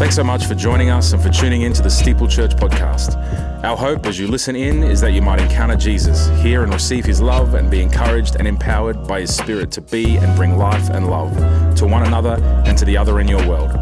[0.00, 3.18] Thanks so much for joining us and for tuning in to the Steeple Church podcast.
[3.62, 7.04] Our hope as you listen in is that you might encounter Jesus, hear and receive
[7.04, 10.88] his love, and be encouraged and empowered by his spirit to be and bring life
[10.88, 11.36] and love
[11.76, 13.72] to one another and to the other in your world.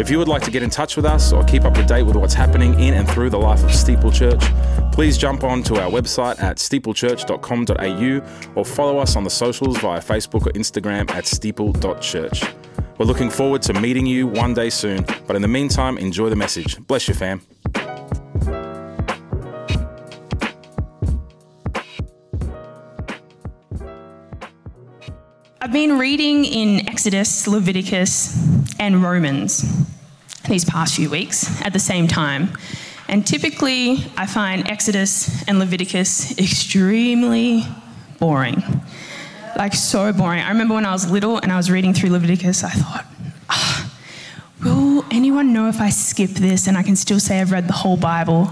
[0.00, 2.02] If you would like to get in touch with us or keep up to date
[2.02, 4.42] with what's happening in and through the life of Steeple Church,
[4.90, 10.00] please jump on to our website at steeplechurch.com.au or follow us on the socials via
[10.00, 12.42] Facebook or Instagram at steeple.church.
[13.00, 16.36] We're looking forward to meeting you one day soon, but in the meantime, enjoy the
[16.36, 16.78] message.
[16.86, 17.40] Bless you, fam.
[25.62, 28.36] I've been reading in Exodus, Leviticus,
[28.78, 29.64] and Romans
[30.46, 32.50] these past few weeks at the same time.
[33.08, 37.64] And typically, I find Exodus and Leviticus extremely
[38.18, 38.62] boring
[39.60, 40.40] like so boring.
[40.40, 43.04] I remember when I was little and I was reading through Leviticus, I thought,
[43.50, 43.92] oh,
[44.64, 47.74] will anyone know if I skip this and I can still say I've read the
[47.74, 48.46] whole Bible?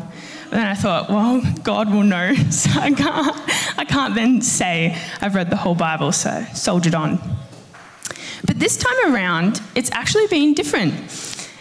[0.50, 5.00] But then I thought, well, God will know, so I can't, I can't then say
[5.22, 7.18] I've read the whole Bible, so soldiered on.
[8.46, 10.92] But this time around, it's actually been different.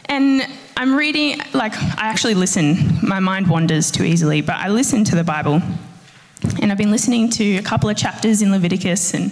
[0.07, 0.45] And
[0.75, 2.99] I'm reading, like, I actually listen.
[3.01, 5.61] My mind wanders too easily, but I listen to the Bible
[6.61, 9.31] and I've been listening to a couple of chapters in Leviticus and,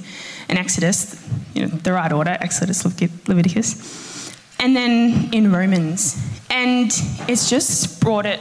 [0.49, 1.21] and Exodus,
[1.53, 2.83] you know, the right order, Exodus,
[3.27, 6.21] Leviticus, and then in Romans.
[6.49, 6.91] And
[7.27, 8.39] it's just brought it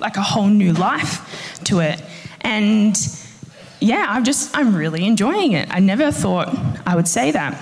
[0.00, 2.02] like a whole new life to it.
[2.42, 2.96] And
[3.80, 5.68] yeah, I'm just, I'm really enjoying it.
[5.70, 6.54] I never thought
[6.86, 7.60] I would say that.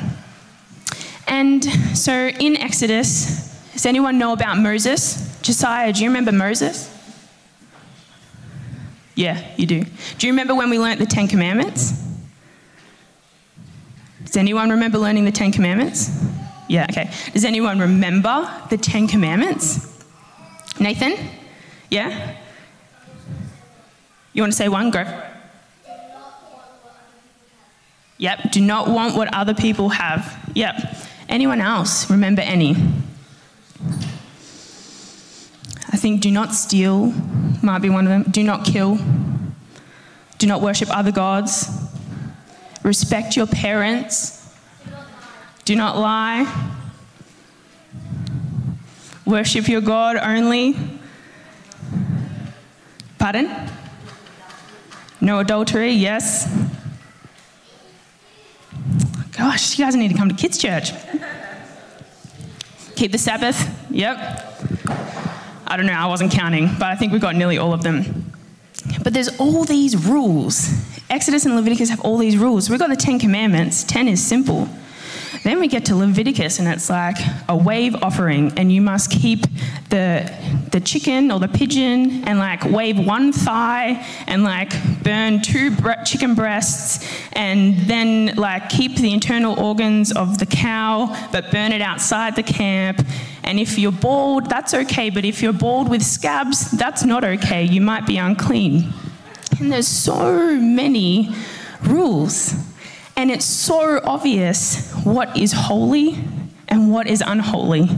[1.26, 1.64] And
[1.96, 5.40] so in Exodus, does anyone know about Moses?
[5.40, 6.91] Josiah, do you remember Moses?
[9.14, 9.84] Yeah, you do.
[10.18, 11.92] Do you remember when we learnt the Ten Commandments?
[14.24, 16.10] Does anyone remember learning the Ten Commandments?
[16.68, 17.10] Yeah, okay.
[17.32, 20.04] Does anyone remember the Ten Commandments?
[20.80, 21.14] Nathan?
[21.90, 22.36] Yeah?
[24.32, 24.90] You want to say one?
[24.90, 25.04] Go
[28.18, 30.38] Yep, do not want what other people have.
[30.54, 30.96] Yep.
[31.28, 32.76] Anyone else remember any?
[35.90, 37.12] I think do not steal
[37.62, 38.30] might be one of them.
[38.30, 38.98] Do not kill.
[40.38, 41.68] Do not worship other gods.
[42.82, 44.38] Respect your parents.
[45.64, 46.70] Do not lie.
[49.24, 50.76] Worship your God only.
[53.18, 53.70] Pardon?
[55.20, 56.52] No adultery, yes.
[59.36, 60.90] Gosh, you guys need to come to kids' church.
[62.96, 64.52] Keep the Sabbath, yep.
[65.72, 68.30] I don't know, I wasn't counting, but I think we've got nearly all of them.
[69.02, 70.68] But there's all these rules.
[71.08, 72.68] Exodus and Leviticus have all these rules.
[72.68, 73.82] We've got the Ten Commandments.
[73.82, 74.68] Ten is simple.
[75.44, 77.16] Then we get to Leviticus, and it's like
[77.48, 79.46] a wave offering, and you must keep
[79.88, 80.30] the
[80.70, 84.72] the chicken or the pigeon and like wave one thigh and like
[85.02, 91.06] burn two bre- chicken breasts, and then like keep the internal organs of the cow,
[91.32, 93.04] but burn it outside the camp,
[93.44, 97.64] and if you're bald, that's okay, but if you're bald with scabs, that's not okay.
[97.64, 98.92] You might be unclean.
[99.58, 101.34] And there's so many
[101.82, 102.54] rules.
[103.16, 106.18] And it's so obvious what is holy
[106.68, 107.88] and what is unholy.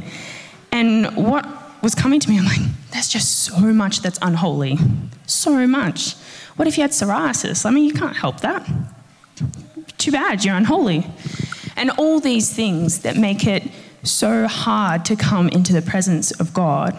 [0.73, 1.47] And what
[1.83, 4.79] was coming to me, I'm like, there's just so much that's unholy.
[5.27, 6.15] So much.
[6.57, 7.67] What if you had psoriasis?
[7.67, 8.69] I mean, you can't help that.
[9.99, 11.07] Too bad, you're unholy.
[11.77, 13.65] And all these things that make it
[14.05, 16.97] so hard to come into the presence of God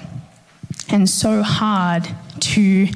[0.89, 2.07] and so hard
[2.39, 2.87] to,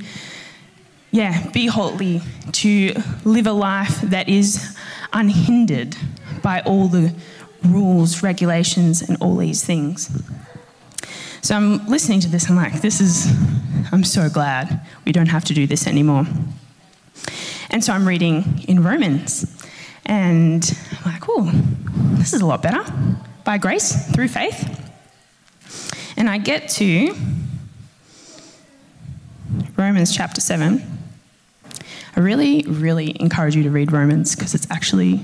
[1.11, 2.21] yeah, be holy,
[2.53, 2.93] to
[3.23, 4.77] live a life that is
[5.13, 5.95] unhindered
[6.41, 7.13] by all the
[7.63, 10.09] rules, regulations, and all these things.
[11.41, 13.31] So I'm listening to this, I'm like, this is,
[13.91, 16.25] I'm so glad we don't have to do this anymore.
[17.69, 19.45] And so I'm reading in Romans,
[20.05, 21.51] and I'm like, oh,
[22.17, 22.83] this is a lot better
[23.49, 24.59] by grace through faith.
[26.17, 27.15] And I get to
[29.75, 30.79] Romans chapter 7.
[32.15, 35.21] I really, really encourage you to read Romans because it's actually,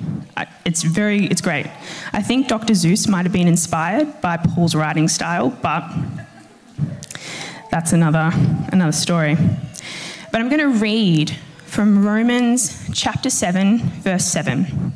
[0.66, 1.68] it's very, it's great.
[2.14, 2.74] I think Dr.
[2.74, 5.88] Seuss might have been inspired by Paul's writing style, but
[7.70, 8.32] that's another,
[8.72, 9.36] another story.
[10.32, 11.30] But I'm going to read
[11.68, 14.96] from Romans chapter 7, verse 7.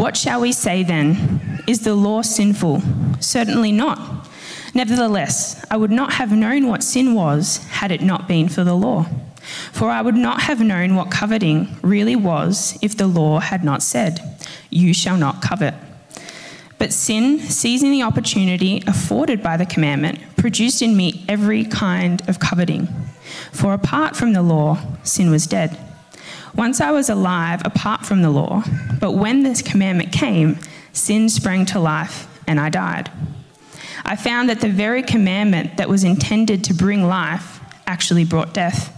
[0.00, 1.62] What shall we say then?
[1.66, 2.82] Is the law sinful?
[3.20, 4.26] Certainly not.
[4.72, 8.74] Nevertheless, I would not have known what sin was had it not been for the
[8.74, 9.04] law.
[9.72, 13.82] For I would not have known what coveting really was if the law had not
[13.82, 14.38] said,
[14.70, 15.74] You shall not covet.
[16.78, 22.40] But sin, seizing the opportunity afforded by the commandment, produced in me every kind of
[22.40, 22.88] coveting.
[23.52, 25.76] For apart from the law, sin was dead.
[26.54, 28.62] Once I was alive apart from the law,
[28.98, 30.58] but when this commandment came,
[30.92, 33.10] sin sprang to life and I died.
[34.04, 38.96] I found that the very commandment that was intended to bring life actually brought death.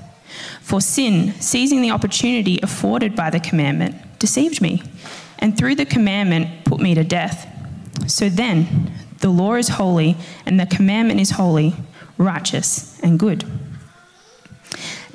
[0.60, 4.82] For sin, seizing the opportunity afforded by the commandment, deceived me,
[5.38, 7.46] and through the commandment put me to death.
[8.06, 10.16] So then, the law is holy,
[10.46, 11.74] and the commandment is holy,
[12.16, 13.44] righteous, and good.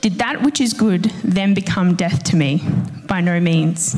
[0.01, 2.61] Did that which is good then become death to me?
[3.07, 3.95] By no means.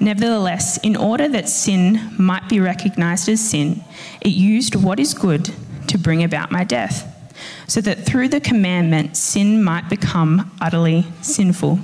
[0.00, 3.82] Nevertheless, in order that sin might be recognized as sin,
[4.20, 5.50] it used what is good
[5.88, 7.32] to bring about my death,
[7.66, 11.80] so that through the commandment sin might become utterly sinful.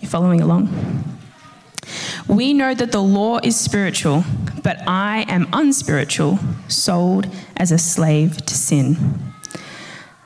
[0.00, 1.18] You following along?
[2.28, 4.24] We know that the law is spiritual,
[4.62, 6.38] but I am unspiritual,
[6.68, 9.32] sold as a slave to sin.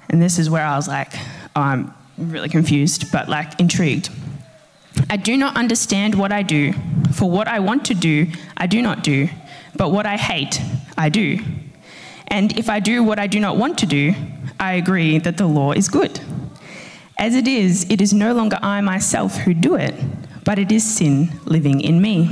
[0.08, 1.14] And this is where I was like,
[1.56, 4.10] oh, I'm really confused, but like intrigued.
[5.10, 6.72] I do not understand what I do,
[7.12, 9.28] for what I want to do, I do not do,
[9.74, 10.60] but what I hate,
[10.96, 11.38] I do.
[12.28, 14.14] And if I do what I do not want to do,
[14.58, 16.20] I agree that the law is good.
[17.18, 19.94] As it is, it is no longer I myself who do it,
[20.44, 22.30] but it is sin living in me.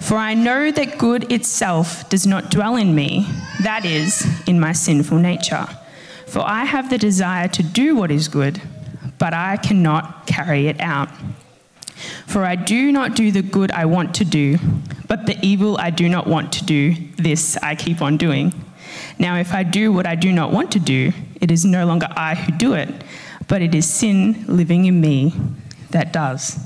[0.00, 3.26] For I know that good itself does not dwell in me,
[3.62, 5.68] that is, in my sinful nature.
[6.28, 8.60] For I have the desire to do what is good,
[9.18, 11.08] but I cannot carry it out.
[12.26, 14.58] For I do not do the good I want to do,
[15.08, 18.52] but the evil I do not want to do, this I keep on doing.
[19.18, 22.08] Now, if I do what I do not want to do, it is no longer
[22.10, 22.88] I who do it,
[23.48, 25.34] but it is sin living in me
[25.90, 26.58] that does.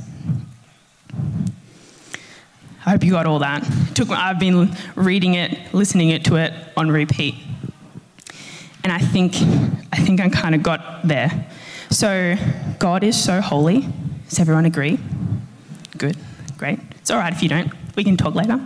[2.85, 3.63] I hope you got all that.
[3.95, 7.37] took, I've been reading it, listening it to it on repeat.
[8.85, 9.35] And I think,
[9.93, 11.47] I think I kind of got there.
[11.91, 12.37] So,
[12.79, 13.87] God is so holy.
[14.29, 14.99] Does everyone agree?
[15.99, 16.17] Good,
[16.57, 16.81] great.
[16.93, 17.71] It's all right if you don't.
[17.97, 18.61] We can talk later.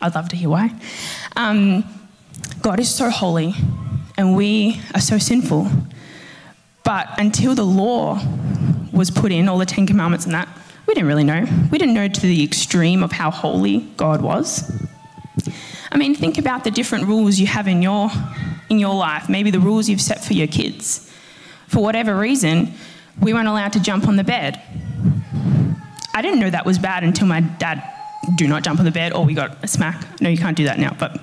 [0.00, 0.70] I'd love to hear why.
[1.36, 1.84] Um,
[2.62, 3.54] God is so holy,
[4.16, 5.68] and we are so sinful.
[6.84, 8.20] But until the law
[8.92, 10.48] was put in, all the Ten Commandments and that,
[10.86, 11.44] we didn't really know.
[11.70, 14.72] We didn't know to the extreme of how holy God was.
[15.90, 18.10] I mean, think about the different rules you have in your,
[18.68, 21.10] in your life, maybe the rules you've set for your kids.
[21.68, 22.72] For whatever reason,
[23.20, 24.60] we weren't allowed to jump on the bed.
[26.14, 27.82] I didn't know that was bad until my dad,
[28.36, 30.20] do not jump on the bed, or we got a smack.
[30.20, 31.18] No, you can't do that now, but.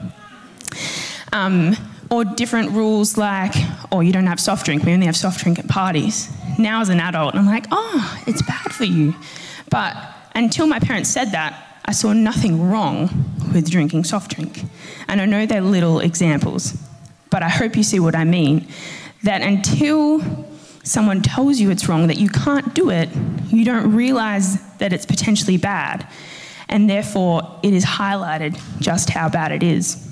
[1.34, 1.76] Um,
[2.10, 3.54] or different rules like,
[3.92, 6.32] oh, you don't have soft drink, we only have soft drink at parties.
[6.58, 9.16] Now, as an adult, I'm like, oh, it's bad for you.
[9.70, 9.98] But
[10.34, 13.10] until my parents said that, I saw nothing wrong
[13.54, 14.64] with drinking soft drink.
[15.08, 16.78] And I know they're little examples,
[17.36, 18.66] but I hope you see what I mean.
[19.24, 20.22] That until
[20.84, 23.10] someone tells you it's wrong, that you can't do it,
[23.50, 26.08] you don't realize that it's potentially bad.
[26.70, 30.10] And therefore, it is highlighted just how bad it is.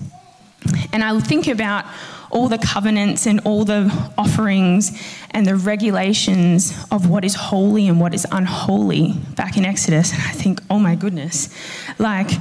[0.92, 1.86] And I think about
[2.30, 4.92] all the covenants and all the offerings
[5.32, 10.12] and the regulations of what is holy and what is unholy back in Exodus.
[10.12, 11.48] And I think, oh my goodness,
[12.00, 12.32] like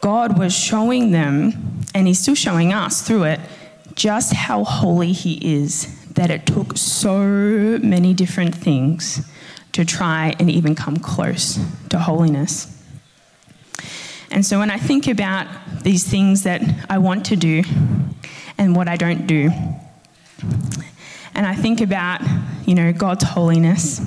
[0.00, 3.40] God was showing them, and He's still showing us through it,
[3.96, 7.18] just how holy He is, that it took so
[7.82, 9.26] many different things
[9.72, 11.58] to try and even come close
[11.90, 12.72] to holiness.
[14.30, 15.46] And so when I think about
[15.82, 17.62] these things that I want to do
[18.58, 19.50] and what I don't do,
[21.34, 22.22] and I think about,
[22.66, 24.00] you know, God's holiness,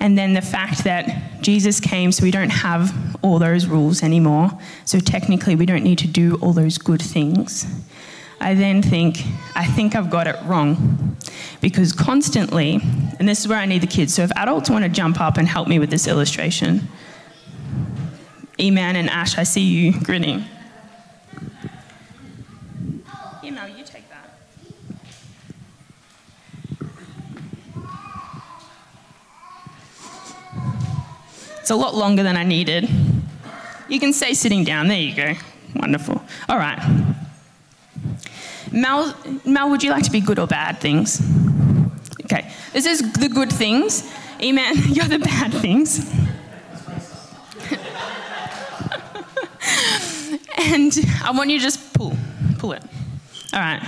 [0.00, 4.50] and then the fact that Jesus came so we don't have all those rules anymore,
[4.84, 7.66] so technically we don't need to do all those good things.
[8.40, 9.18] I then think,
[9.54, 11.16] I think I've got it wrong.
[11.60, 12.80] Because constantly,
[13.18, 15.38] and this is where I need the kids, so if adults want to jump up
[15.38, 16.88] and help me with this illustration,
[18.58, 20.44] Eman and Ash, I see you grinning.
[23.42, 24.30] Email, you take that.
[31.60, 32.88] It's a lot longer than I needed.
[33.88, 34.88] You can stay sitting down.
[34.88, 35.34] There you go.
[35.76, 36.22] Wonderful.
[36.48, 37.14] All right.
[38.74, 41.22] Mel, Mel, would you like to be good or bad things?
[42.24, 42.50] Okay.
[42.72, 44.02] This is the good things.
[44.40, 45.98] Eman, you're the bad things.
[50.58, 52.16] and I want you to just pull,
[52.58, 52.82] pull it.
[53.52, 53.80] All right,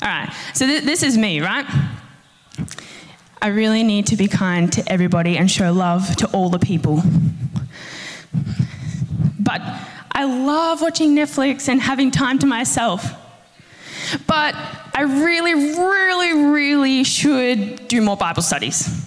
[0.00, 0.32] all right.
[0.54, 1.66] So th- this is me, right?
[3.42, 7.02] I really need to be kind to everybody and show love to all the people.
[9.40, 9.60] but
[10.12, 13.19] I love watching Netflix and having time to myself.
[14.26, 14.54] But
[14.94, 19.06] I really, really, really should do more Bible studies.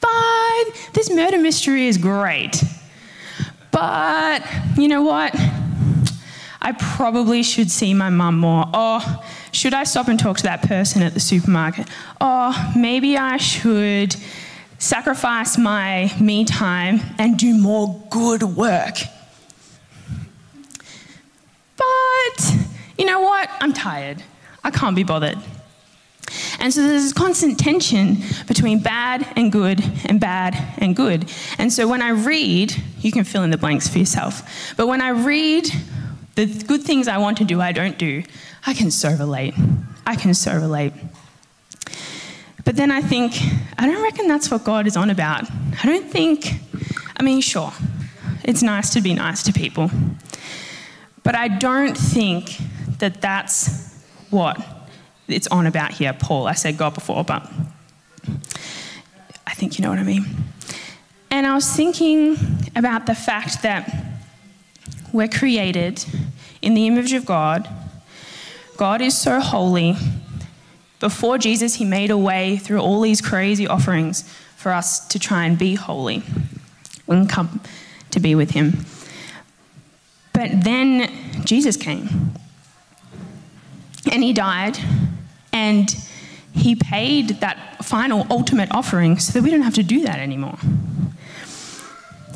[0.00, 2.62] But this murder mystery is great.
[3.70, 4.42] But
[4.76, 5.34] you know what?
[6.60, 8.66] I probably should see my mum more.
[8.74, 9.00] Or
[9.50, 11.88] should I stop and talk to that person at the supermarket?
[12.20, 14.14] Or maybe I should
[14.78, 18.96] sacrifice my me time and do more good work.
[21.76, 22.54] But
[23.02, 23.50] you know what?
[23.60, 24.22] I'm tired.
[24.62, 25.36] I can't be bothered.
[26.60, 31.28] And so there's this constant tension between bad and good and bad and good.
[31.58, 34.74] And so when I read, you can fill in the blanks for yourself.
[34.76, 35.66] But when I read
[36.36, 38.22] the good things I want to do, I don't do,
[38.64, 39.54] I can so relate.
[40.06, 40.92] I can so relate.
[42.64, 43.32] But then I think,
[43.78, 45.50] I don't reckon that's what God is on about.
[45.82, 46.52] I don't think,
[47.16, 47.72] I mean, sure,
[48.44, 49.90] it's nice to be nice to people.
[51.24, 52.58] But I don't think
[53.02, 54.64] that that's what
[55.26, 56.46] it's on about here, Paul.
[56.46, 57.50] I said God before, but
[59.44, 60.24] I think you know what I mean.
[61.28, 62.36] And I was thinking
[62.76, 63.92] about the fact that
[65.12, 66.04] we're created
[66.62, 67.68] in the image of God.
[68.76, 69.96] God is so holy.
[71.00, 74.22] Before Jesus, he made a way through all these crazy offerings
[74.56, 76.22] for us to try and be holy
[77.08, 77.60] and come
[78.12, 78.84] to be with him.
[80.32, 81.10] But then
[81.44, 82.32] Jesus came
[84.10, 84.78] and he died
[85.52, 85.94] and
[86.52, 90.58] he paid that final ultimate offering so that we don't have to do that anymore.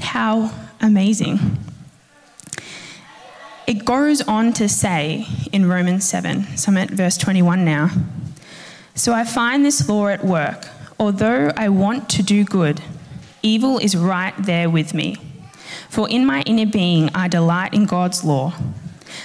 [0.01, 1.59] How amazing.
[3.67, 7.91] It goes on to say in Romans 7, so I'm at verse 21 now.
[8.95, 10.69] So I find this law at work.
[10.99, 12.81] Although I want to do good,
[13.43, 15.17] evil is right there with me.
[15.91, 18.55] For in my inner being I delight in God's law.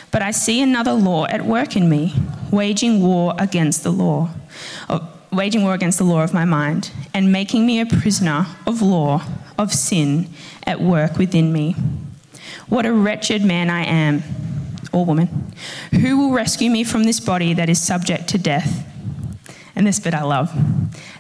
[0.09, 2.13] But I see another law at work in me,
[2.51, 4.29] waging war against the law,
[5.31, 9.23] waging war against the law of my mind, and making me a prisoner of law,
[9.57, 10.27] of sin,
[10.67, 11.75] at work within me.
[12.67, 14.23] What a wretched man I am,
[14.91, 15.53] or woman.
[15.91, 18.87] Who will rescue me from this body that is subject to death?
[19.75, 20.51] And this bit I love.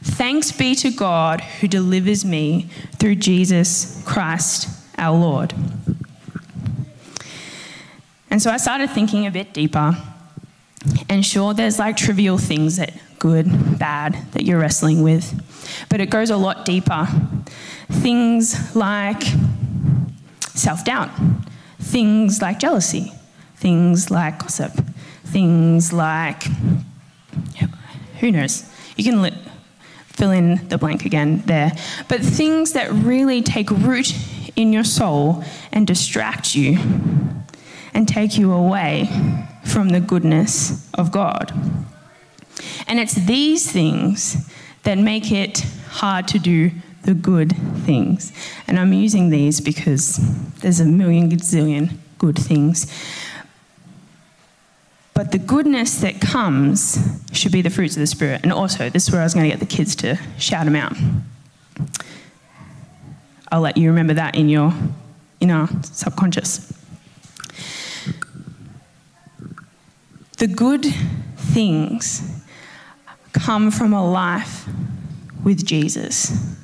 [0.03, 5.53] Thanks be to God who delivers me through Jesus Christ our Lord.
[8.29, 9.95] And so I started thinking a bit deeper.
[11.11, 15.37] And sure, there's like trivial things that good, bad, that you're wrestling with.
[15.89, 17.05] But it goes a lot deeper.
[17.89, 19.21] Things like
[20.55, 21.09] self doubt,
[21.81, 23.11] things like jealousy,
[23.57, 24.71] things like gossip,
[25.25, 26.43] things like
[28.21, 28.63] who knows?
[28.95, 29.37] You can li-
[30.05, 31.73] fill in the blank again there.
[32.07, 34.15] But things that really take root
[34.55, 36.79] in your soul and distract you
[37.93, 39.09] and take you away
[39.71, 41.53] from the goodness of God.
[42.87, 44.49] And it's these things
[44.83, 45.59] that make it
[45.89, 46.71] hard to do
[47.03, 48.31] the good things.
[48.67, 50.17] And I'm using these because
[50.59, 52.91] there's a million gazillion good things.
[55.13, 58.41] But the goodness that comes should be the fruits of the Spirit.
[58.43, 60.75] And also, this is where I was going to get the kids to shout them
[60.75, 60.95] out.
[63.51, 64.73] I'll let you remember that in your
[65.39, 66.71] in our subconscious.
[70.41, 70.83] The good
[71.37, 72.41] things
[73.31, 74.67] come from a life
[75.43, 76.55] with Jesus.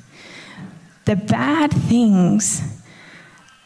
[1.04, 2.82] The bad things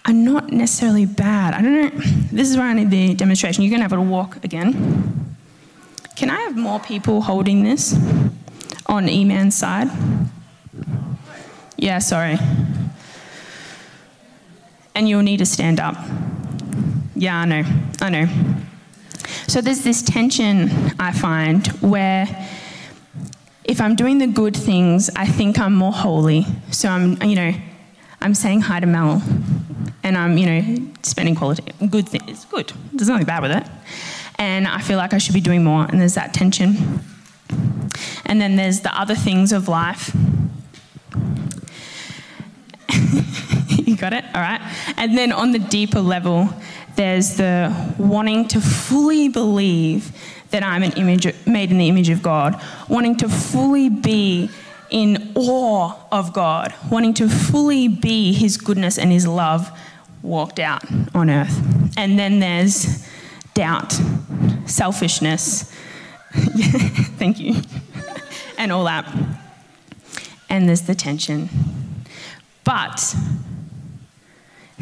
[0.05, 1.55] are not necessarily bad.
[1.55, 2.01] I don't know.
[2.31, 3.65] This is where I need the demonstration.
[3.65, 5.35] You're going to have to walk again.
[6.15, 7.99] Can I have more people holding this
[8.85, 9.89] on Eman's side?
[11.79, 12.37] Yeah, sorry.
[14.95, 15.97] And you'll need to stand up.
[17.15, 17.65] Yeah, I know.
[18.03, 18.29] I know.
[19.53, 22.27] So there's this tension I find where
[23.65, 26.47] if I'm doing the good things, I think I'm more holy.
[26.71, 27.53] So I'm, you know,
[28.23, 29.23] I'm saying hi to Mel
[30.03, 32.25] and I'm, you know, spending quality, good things.
[32.29, 32.73] It's good.
[32.95, 33.67] There's nothing bad with it.
[34.39, 37.01] And I feel like I should be doing more, and there's that tension.
[38.25, 40.17] And then there's the other things of life.
[43.69, 44.25] you got it?
[44.35, 44.63] All right.
[44.97, 46.49] And then on the deeper level,
[46.97, 50.13] there's the wanting to fully believe
[50.51, 54.51] that I'm an image made in the image of God, wanting to fully be
[54.91, 59.71] in awe of God, wanting to fully be His goodness and His love
[60.23, 60.85] walked out
[61.15, 61.59] on earth.
[61.97, 63.09] And then there's
[63.55, 63.99] doubt,
[64.67, 65.75] selfishness,
[66.33, 67.63] thank you,
[68.59, 69.11] and all that.
[70.51, 71.49] And there's the tension.
[72.65, 73.17] But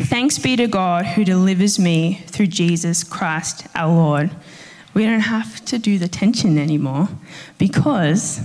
[0.04, 4.30] Thanks be to God who delivers me through Jesus Christ our Lord.
[4.94, 7.08] We don't have to do the tension anymore
[7.58, 8.40] because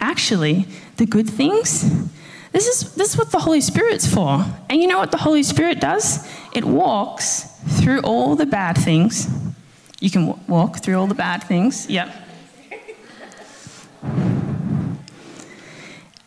[0.00, 1.82] actually, the good things,
[2.52, 4.44] this is, this is what the Holy Spirit's for.
[4.70, 6.26] And you know what the Holy Spirit does?
[6.52, 7.42] It walks
[7.80, 9.28] through all the bad things.
[10.00, 11.88] You can walk through all the bad things.
[11.88, 12.23] Yep.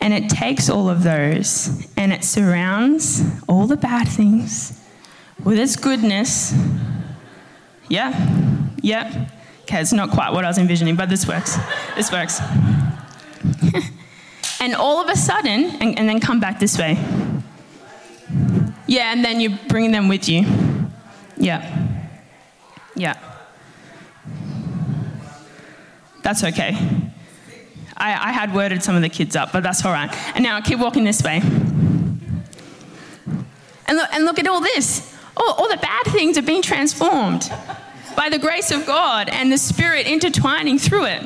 [0.07, 4.81] And it takes all of those and it surrounds all the bad things
[5.43, 6.55] with its goodness.
[7.89, 8.13] Yeah,
[8.81, 9.27] yeah.
[9.63, 11.57] Okay, it's not quite what I was envisioning, but this works.
[11.97, 12.39] This works.
[14.61, 16.93] and all of a sudden, and, and then come back this way.
[18.87, 20.45] Yeah, and then you bring them with you.
[21.35, 21.99] Yeah.
[22.95, 23.19] Yeah.
[26.23, 27.11] That's okay.
[27.97, 30.09] I, I had worded some of the kids up, but that's all right.
[30.35, 31.41] And now I keep walking this way.
[33.87, 35.15] And look, and look at all this.
[35.35, 37.51] All, all the bad things are being transformed
[38.15, 41.25] by the grace of God and the Spirit intertwining through it.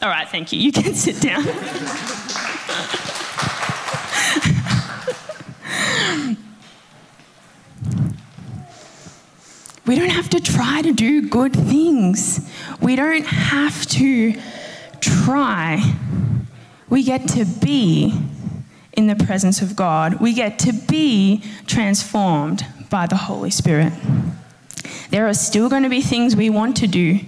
[0.00, 0.60] All right, thank you.
[0.60, 1.44] You can sit down.
[9.86, 12.48] we don't have to try to do good things.
[12.80, 14.34] We don't have to
[15.00, 15.94] try,
[16.88, 18.12] we get to be
[18.92, 20.20] in the presence of God.
[20.20, 23.92] We get to be transformed by the Holy Spirit.
[25.10, 27.20] There are still going to be things we want to do,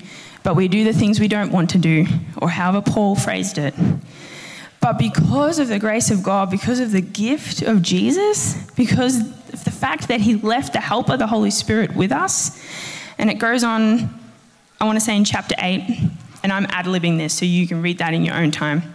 [0.42, 3.74] but we do the things we don't want to do, or however Paul phrased it.
[4.80, 9.64] But because of the grace of God, because of the gift of Jesus, because of
[9.64, 12.58] the fact that He left the helper, the Holy Spirit, with us,
[13.18, 14.18] and it goes on,
[14.80, 16.10] I want to say in chapter 8,
[16.42, 18.94] and I'm ad libbing this so you can read that in your own time.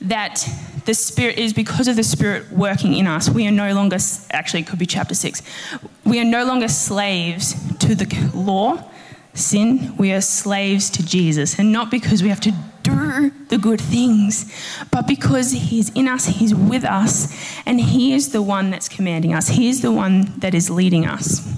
[0.00, 0.46] That
[0.84, 3.98] the Spirit is because of the Spirit working in us, we are no longer,
[4.30, 5.42] actually, it could be chapter 6,
[6.04, 8.90] we are no longer slaves to the law,
[9.34, 11.58] sin, we are slaves to Jesus.
[11.58, 14.52] And not because we have to do the good things,
[14.90, 17.32] but because He's in us, He's with us,
[17.64, 21.06] and He is the one that's commanding us, He is the one that is leading
[21.06, 21.48] us.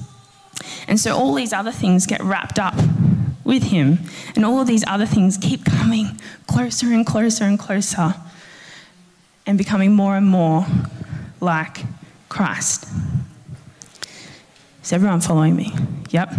[0.86, 2.74] And so all these other things get wrapped up
[3.44, 3.98] with Him.
[4.34, 8.14] And all of these other things keep coming closer and closer and closer
[9.46, 10.66] and becoming more and more
[11.40, 11.84] like
[12.28, 12.86] Christ.
[14.82, 15.72] Is everyone following me?
[16.10, 16.34] Yep.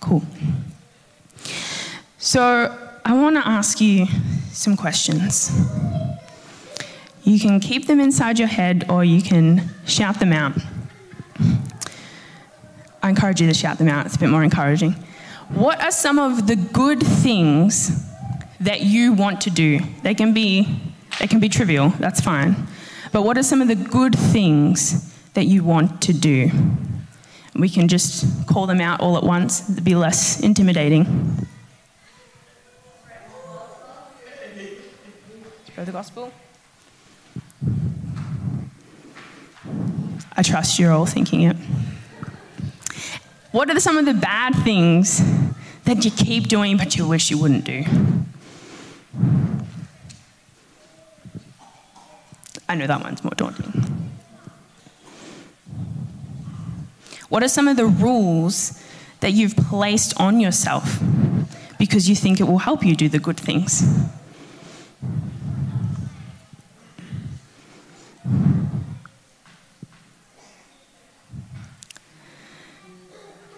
[0.00, 0.22] Cool.
[2.18, 4.06] So I want to ask you
[4.52, 5.50] some questions.
[7.24, 10.52] You can keep them inside your head or you can shout them out.
[13.02, 14.94] I encourage you to shout them out, it's a bit more encouraging.
[15.54, 18.08] What are some of the good things
[18.60, 19.80] that you want to do?
[20.02, 20.66] They can be,
[21.20, 22.56] they can be trivial, that's fine.
[23.12, 26.50] But what are some of the good things that you want to do?
[27.54, 31.46] We can just call them out all at once, it'd be less intimidating.
[35.66, 36.32] Spread the gospel.
[40.34, 41.56] I trust you're all thinking it.
[43.52, 45.20] What are some of the bad things
[45.94, 47.84] that you keep doing but you wish you wouldn't do?
[52.66, 54.10] I know that one's more daunting.
[57.28, 58.82] What are some of the rules
[59.20, 61.02] that you've placed on yourself
[61.78, 63.82] because you think it will help you do the good things?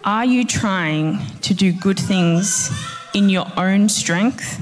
[0.05, 2.69] Are you trying to do good things
[3.15, 4.61] in your own strength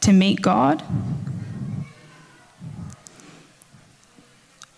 [0.00, 0.82] to meet God?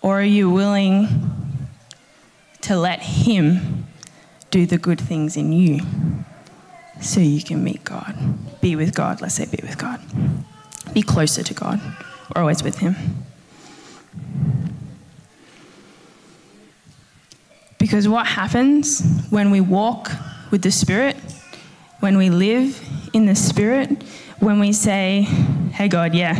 [0.03, 1.07] Or are you willing
[2.63, 3.87] to let Him
[4.51, 5.79] do the good things in you
[7.01, 8.17] so you can meet God?
[8.61, 10.01] Be with God, let's say, be with God.
[10.93, 11.81] Be closer to God,
[12.35, 13.26] or always with Him.
[17.87, 20.11] Because what happens when we walk
[20.51, 21.15] with the Spirit,
[22.01, 24.03] when we live in the Spirit,
[24.41, 25.21] when we say,
[25.73, 26.35] hey, God, yeah,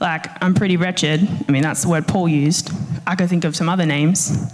[0.00, 1.28] like I'm pretty wretched.
[1.46, 2.72] I mean, that's the word Paul used.
[3.06, 4.52] I could think of some other names.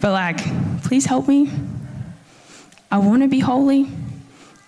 [0.00, 0.38] But like,
[0.82, 1.50] please help me.
[2.90, 3.90] I want to be holy.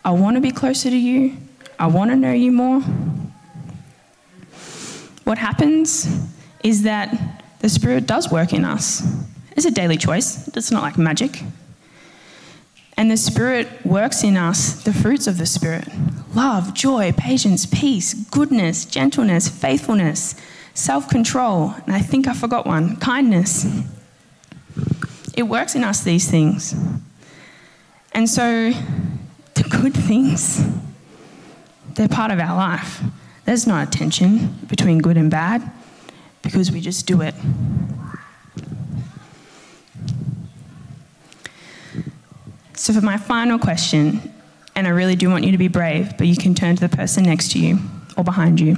[0.05, 1.39] I want to be closer to you.
[1.79, 2.83] I want to know you more.
[5.25, 6.07] What happens
[6.63, 7.17] is that
[7.61, 9.03] the Spirit does work in us.
[9.57, 11.43] It's a daily choice, it's not like magic.
[12.97, 15.89] And the Spirit works in us the fruits of the Spirit
[16.35, 20.35] love, joy, patience, peace, goodness, gentleness, faithfulness,
[20.75, 21.75] self control.
[21.87, 23.67] And I think I forgot one kindness.
[25.37, 26.75] It works in us, these things.
[28.13, 28.71] And so,
[29.55, 30.65] the good things,
[31.95, 33.03] they're part of our life.
[33.45, 35.71] There's not a tension between good and bad
[36.43, 37.35] because we just do it.
[42.85, 44.21] So, for my final question,
[44.77, 46.95] and I really do want you to be brave, but you can turn to the
[46.95, 47.79] person next to you
[48.15, 48.77] or behind you.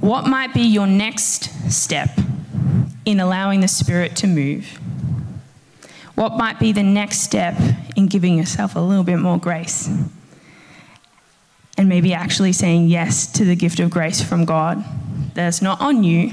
[0.00, 2.10] What might be your next step
[3.04, 4.66] in allowing the Spirit to move?
[6.16, 7.54] What might be the next step
[7.94, 9.88] in giving yourself a little bit more grace?
[11.78, 14.84] And maybe actually saying yes to the gift of grace from God
[15.34, 16.32] that's not on you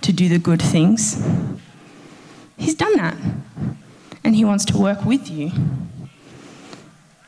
[0.00, 1.22] to do the good things.
[2.56, 3.16] He's done that.
[4.24, 5.52] And He wants to work with you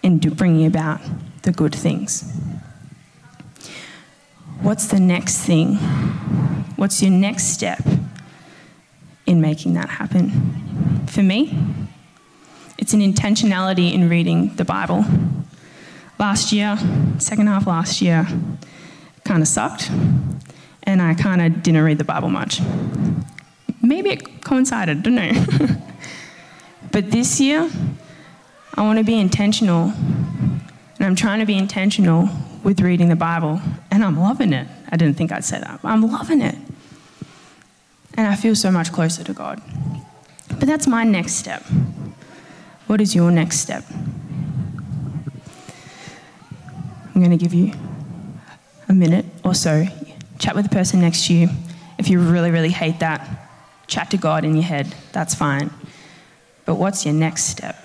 [0.02, 1.00] in bringing about
[1.42, 2.32] the good things.
[4.60, 5.74] What's the next thing?
[6.76, 7.80] What's your next step
[9.26, 11.06] in making that happen?
[11.06, 11.56] For me,
[12.78, 15.04] it's an intentionality in reading the Bible.
[16.18, 16.78] Last year,
[17.18, 18.26] second half last year,
[19.24, 19.90] kind of sucked,
[20.84, 22.60] and I kind of didn't read the Bible much.
[23.82, 25.76] Maybe it coincided, I don't know.
[26.96, 27.70] but this year,
[28.74, 30.62] I want to be intentional, and
[30.98, 32.30] I'm trying to be intentional
[32.64, 34.66] with reading the Bible, and I'm loving it.
[34.90, 36.54] I didn't think I'd say that, I'm loving it.
[38.14, 39.60] And I feel so much closer to God.
[40.48, 41.62] But that's my next step.
[42.86, 43.84] What is your next step?
[47.14, 47.74] I'm going to give you
[48.88, 49.84] a minute or so.
[50.38, 51.50] Chat with the person next to you.
[51.98, 53.50] If you really, really hate that,
[53.86, 54.94] chat to God in your head.
[55.12, 55.70] That's fine.
[56.66, 57.76] But what's your next step?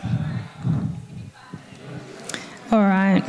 [2.72, 3.24] All right.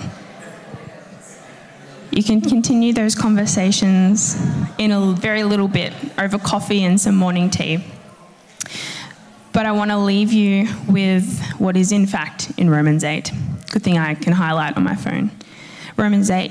[2.10, 4.36] You can continue those conversations
[4.78, 7.84] in a very little bit over coffee and some morning tea.
[9.52, 13.30] But I want to leave you with what is, in fact, in Romans 8.
[13.70, 15.30] Good thing I can highlight on my phone.
[15.96, 16.50] Romans 8,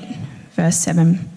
[0.53, 1.29] verse 7.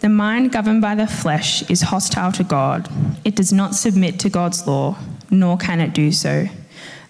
[0.00, 2.88] The mind governed by the flesh is hostile to God.
[3.24, 4.98] It does not submit to God's law,
[5.30, 6.46] nor can it do so.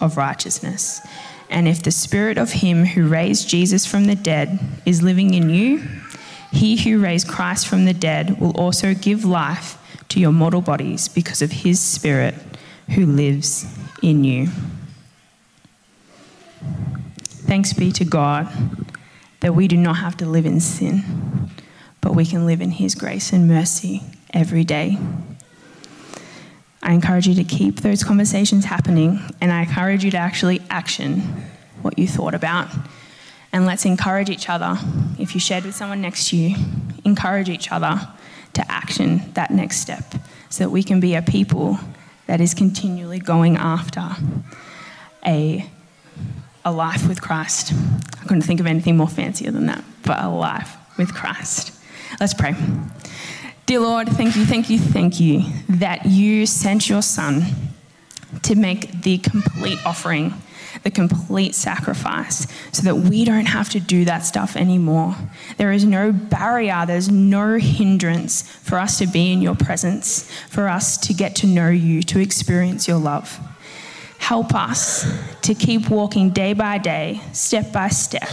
[0.00, 1.00] of righteousness.
[1.48, 5.50] And if the spirit of him who raised Jesus from the dead is living in
[5.50, 5.82] you,
[6.52, 9.76] he who raised Christ from the dead will also give life
[10.08, 12.34] to your mortal bodies because of his spirit
[12.90, 13.66] who lives
[14.02, 14.48] in you.
[17.24, 18.48] Thanks be to God
[19.40, 21.50] that we do not have to live in sin,
[22.00, 24.98] but we can live in his grace and mercy every day.
[26.82, 31.20] I encourage you to keep those conversations happening, and I encourage you to actually action
[31.82, 32.68] what you thought about.
[33.52, 34.78] And let's encourage each other.
[35.18, 36.56] If you shared with someone next to you,
[37.04, 38.08] encourage each other
[38.54, 40.14] to action that next step
[40.48, 41.78] so that we can be a people
[42.26, 44.08] that is continually going after
[45.26, 45.68] a,
[46.64, 47.72] a life with Christ.
[48.20, 51.72] I couldn't think of anything more fancier than that, but a life with Christ.
[52.18, 52.54] Let's pray.
[53.70, 57.44] Dear Lord, thank you, thank you, thank you that you sent your Son
[58.42, 60.34] to make the complete offering,
[60.82, 65.14] the complete sacrifice, so that we don't have to do that stuff anymore.
[65.56, 70.66] There is no barrier, there's no hindrance for us to be in your presence, for
[70.66, 73.38] us to get to know you, to experience your love.
[74.20, 75.10] Help us
[75.42, 78.28] to keep walking day by day, step by step,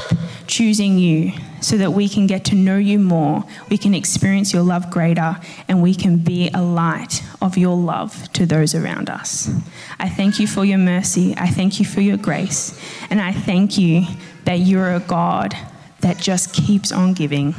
[0.45, 4.62] choosing you so that we can get to know you more, we can experience your
[4.62, 9.50] love greater, and we can be a light of your love to those around us.
[9.97, 11.34] I thank you for your mercy.
[11.36, 12.80] I thank you for your grace.
[13.10, 14.06] And I thank you
[14.43, 15.56] that you're a God
[16.02, 17.56] that just keeps on giving.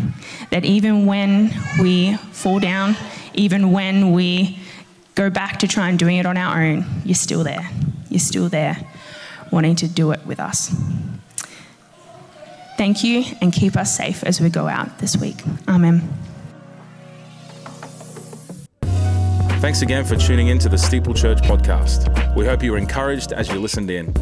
[0.51, 2.95] That even when we fall down,
[3.35, 4.59] even when we
[5.17, 7.69] go back to try and doing it on our own, you're still there
[8.19, 8.77] you're still there
[9.53, 10.75] wanting to do it with us.
[12.77, 15.37] Thank you and keep us safe as we go out this week.
[15.69, 16.09] Amen.
[19.61, 22.37] Thanks again for tuning in to the Steeple Church podcast.
[22.37, 24.13] We hope you were encouraged as you listened in.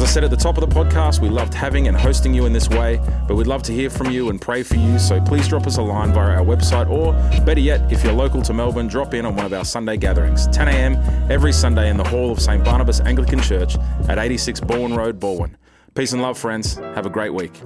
[0.00, 2.46] As I said at the top of the podcast, we loved having and hosting you
[2.46, 4.98] in this way, but we'd love to hear from you and pray for you.
[4.98, 7.12] So please drop us a line via our website, or
[7.44, 10.48] better yet, if you're local to Melbourne, drop in on one of our Sunday gatherings,
[10.48, 11.30] 10 a.m.
[11.30, 12.64] every Sunday in the hall of St.
[12.64, 13.76] Barnabas Anglican Church
[14.08, 15.56] at 86 Balwyn Road, Balwyn.
[15.94, 16.76] Peace and love, friends.
[16.76, 17.60] Have a great week.